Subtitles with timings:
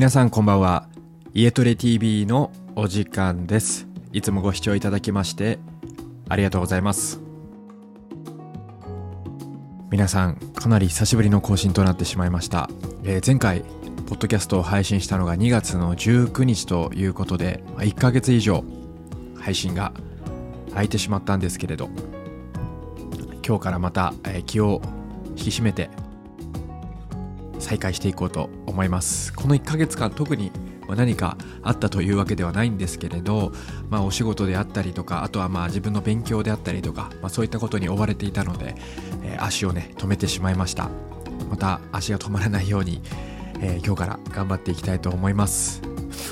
[0.00, 0.88] 皆さんこんばんは。
[1.34, 3.86] 家トレ TV のお時間です。
[4.14, 5.58] いつもご視聴いただきまして
[6.26, 7.20] ありがとうございます。
[9.90, 12.70] 皆さんかなり久しぶりの更新となってしまいました、
[13.04, 13.60] えー、前回
[14.06, 18.64] ポッドキャストを配信したのが2月の19日ということで1ヶ月以上
[19.38, 19.92] 配信が
[20.70, 21.90] 空いてしまったんですけれど
[23.46, 24.80] 今日からまた、え、気を
[25.32, 25.90] 引き締めて
[27.70, 29.32] 再開していこうと思います。
[29.32, 30.50] この1ヶ月間特に
[30.88, 33.52] 何かあったというわけではないんですけれど、
[33.88, 38.74] まあ、お仕事であったりとかあとはまあ自分の勉強であったりとか、まあ、そういったことに追われていたので、
[39.22, 40.90] えー、足をね止めてしまいました。
[41.48, 43.02] また足が止まらないように、
[43.60, 45.80] えー、今日から頑張っていきたいと思います。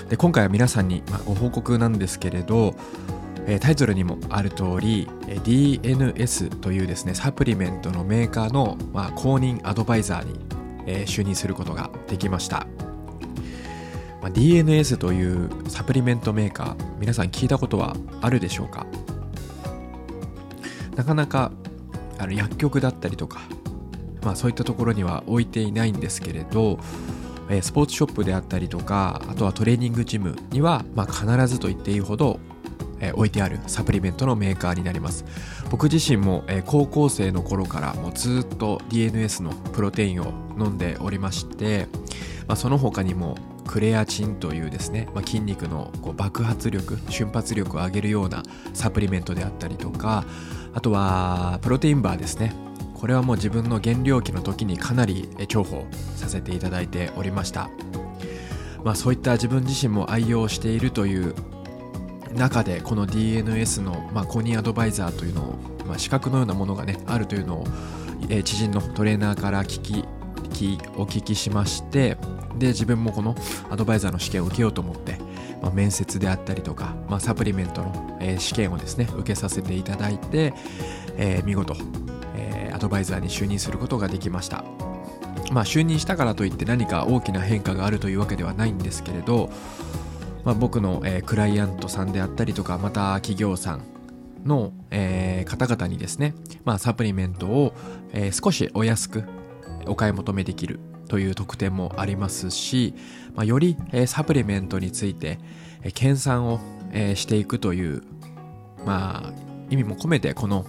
[0.09, 2.75] で今回は皆さんに、ま、ご報告なんですけれど
[3.61, 5.07] タイトルにもある通り
[5.45, 10.48] DNS というですねサプリメントのメーカーの、ま、公認アドバイザーに
[10.89, 12.67] えー、就任することができました、
[14.23, 18.87] まあ、DNS というサプリメントメーカー皆さん聞いたことはあるでしょうか？
[20.97, 21.53] なかなか
[22.19, 23.43] あの薬局だったりとか、
[24.25, 26.81] まあ、そういったところには置いていないんですけれど
[27.51, 32.41] えスポーツショップであったりとかあとはトレーニングジムには、まあ、必ずと言っていいほど
[33.01, 35.25] え置いてあるサプリメントのメーカーになります。
[35.71, 41.87] 僕自身も、え高校生の頃からもうずっと DNS のプロテインを飲んでおりまして、
[42.47, 50.25] まあ、その他にもクレアチンというですね、まあ、筋肉のこう爆発力瞬発力を上げるようなサプリメントであったりとか
[50.73, 52.53] あとはプロテインバーですね。
[52.95, 55.83] これはもう自分の減量期の時にかなり重宝
[56.17, 57.71] させていただいておりました。
[58.83, 61.35] まあそういった自分自身も愛用しているという
[62.35, 67.65] 中でこの DNS の、まあ、公認アドバイザーというのを、まあ、資格のようなものがねあるというのを、
[68.29, 70.05] えー、知人のトレーナーから聞き
[70.97, 72.17] お聞きしまして
[72.59, 73.37] で自分もこの
[73.71, 75.19] アドバイザーの試験を受けようと思って、
[75.63, 80.53] まあ、面接であったりとか、まあ、サプリメントの、えー、試験をですね受けさせていただいて、
[81.17, 81.77] えー、見事、
[82.37, 84.65] えー、アドバイザーに就任することができました。
[85.53, 89.51] まあ就任したからといって何か大きな変化があるというわけではないんですけれど
[90.49, 93.83] まあ、僕の、えー、クライアントさんであったりとかまた企業さん
[94.47, 96.33] の、えー、方々にですね、
[96.65, 97.75] まあ、サプリメントを、
[98.15, 99.25] えー、少しお安く
[99.85, 102.95] お買い求めできるという特典もありますし、
[103.35, 105.39] まあ、より、えー、サプリメントについて、
[105.83, 106.61] えー、研鑽を、
[106.93, 108.03] えー、していくという、
[108.87, 109.33] まあ、
[109.69, 110.65] 意味も込めてこの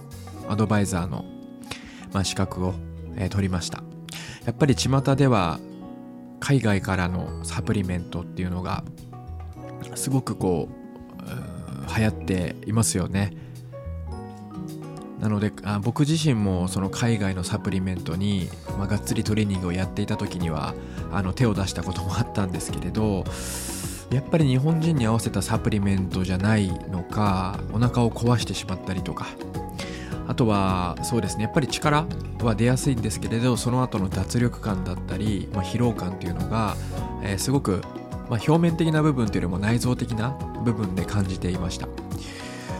[0.46, 1.24] アドバイザーの、
[2.12, 2.74] まあ、資格を、
[3.16, 3.82] えー、取りました。
[4.44, 5.58] やっぱり巷では
[6.38, 8.84] 海外からのサプリメントっていうのが
[9.94, 13.32] すごくこう流行っていますよね。
[15.20, 18.48] なのであ僕自身もその海外のサプリメントに、
[18.78, 20.74] まあ、がっつりトレーニングをやっていた時には
[21.12, 23.24] あの手を出したこともあったんですけれど
[24.10, 29.26] やっぱり日本人に合わせたサプリメントじゃないのかお腹を壊してしまったりとか。
[30.26, 32.06] あとはそうですねやっぱり力
[32.40, 36.76] は出やすいんですけれどその後の脱力感だったり、まあ、疲労感っていうのが、
[37.24, 37.82] えー、すごく
[38.30, 40.30] まあ、表面的な部分というよりも内臓的な
[40.64, 41.88] 部分で感じていました。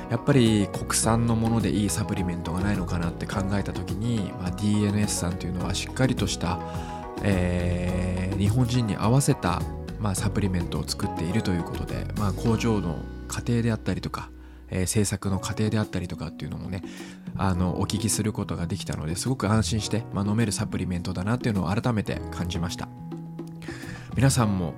[0.09, 6.59] やっぱり国産のものでいいサプリメントがないのかなって考えた時に、まあ、DNS さんというのはしっかりとした、
[7.23, 9.63] えー、日本人に合わせた、
[10.01, 14.31] まあ、サプリメントを作っているということで、まあ、工場の過程であったりとか、
[14.69, 16.83] え、制作の過程であったりとかっていうのもね
[17.37, 22.89] あのお聞きすることができたのですごく安心して、まあ、飲めるサプリメントだなっていうのを改めて感じました。
[24.17, 24.75] 皆さんも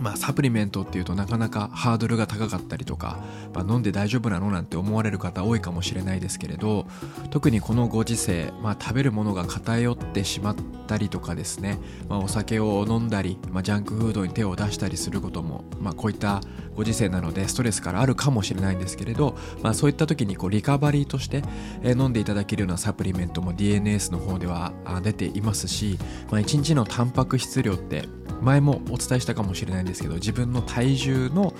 [0.00, 3.18] まあ、サプリメントっていうとなかなかハードルが高かったりとか、
[3.54, 6.86] まあ、飲んで大丈夫なのなんて思われる方多いかもしれないですけれど
[7.30, 10.56] 特にこのご時世、まあ、食べるものが偏ってしまっ
[10.86, 16.40] たりとかですね、まあ、お酒を飲んだり、まあ、ジャンクフードに手を出したりすることも、まあ、こういった
[16.74, 21.42] ご時世なのでストレスからあるかもしれないんですけれど、まあ、そういった時にこうリカバリーとして
[21.84, 24.72] 飲んでいただけるようなサプリメントも DNS の方では
[25.02, 25.98] 出ていますし、
[26.30, 28.08] まあ、1日のタンパク質量って
[28.42, 31.54] 前もお伝えしたかもしれないんですけど自分の体重の、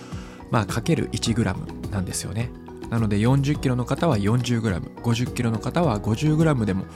[0.50, 2.50] まあ、かける 1g なんですよね。
[2.90, 6.86] なので40キロの方は 40g50 キロの方は 50g でも、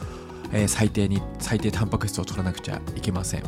[0.52, 3.42] えー、最低に最低タンパク質を取らなくちゃいけません。
[3.42, 3.44] っ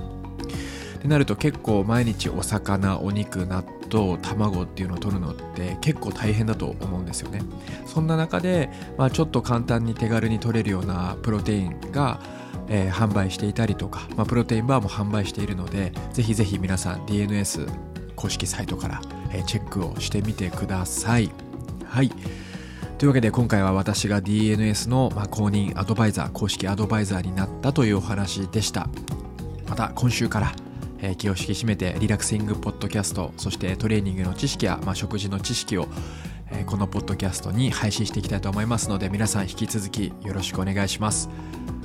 [1.01, 7.43] てなると結構毎日お魚お肉納豆卵っていうのを取るのって結構大変だと思うんですよね。
[7.87, 12.21] そんな中で、まあ、ちょっと簡単に手軽に取れるようなプロテインが
[12.69, 17.69] えー、販売していたりとか、まあ、プロテインバーも販売しているのでぜひぜひ皆さん DNS
[18.17, 19.03] 公式サイトから、
[19.33, 21.31] えー、チェックをしてみてください。
[21.85, 22.11] はい。
[22.99, 28.89] というわけで今回は私が DNS の、まあ、公認アドバイザー公式アドバイザーになったというお話でした。
[29.69, 30.55] また今週から、
[31.17, 35.87] 気を引き締めてリラクシングポッドキャストそしてトレーニングの知識や、まあ、食事の知識を、
[36.61, 41.29] え、このポッドキャストに配信していきたいと思いますので皆さん引き続きよろしくお願いします。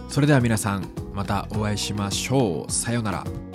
[0.09, 2.71] それでは皆さんまたお会いしましょう。
[2.71, 3.48] さようなら。